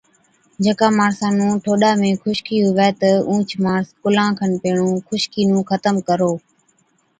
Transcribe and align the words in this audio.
جڪا 0.63 0.87
ماڻسا 0.97 1.27
نُون 1.37 1.53
ٺوڏا 1.63 1.91
۾ 2.01 2.09
خُشڪِي 2.21 2.57
هُوَي 2.65 2.89
تہ 2.99 3.09
اُونهچ 3.27 3.49
ماڻس 3.65 3.87
ڪُلان 4.03 4.29
کن 4.39 4.51
پيهڻُون 4.61 4.95
خُشڪِي 5.07 5.41
نُون 5.49 5.63
ختم 5.69 5.95
ڪرو۔ 6.07 6.31